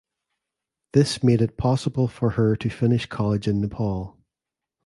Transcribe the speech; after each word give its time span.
This 0.93 1.21
made 1.23 1.43
it 1.43 1.57
possible 1.57 2.07
for 2.07 2.31
her 2.31 2.55
to 2.55 2.69
finish 2.71 3.05
college 3.05 3.47
in 3.47 3.61
Nepal. 3.61 4.17